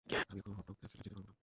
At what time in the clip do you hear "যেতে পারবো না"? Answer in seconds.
1.05-1.33